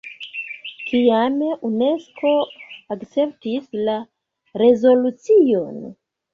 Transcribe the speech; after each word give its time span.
Kiam 0.91 1.35
Unesko 1.69 2.33
akceptis 2.97 3.69
la 3.85 4.01
rezolucion? 4.65 5.81